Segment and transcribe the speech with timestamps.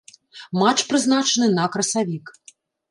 [0.61, 2.25] Матч прызначаны на красавік.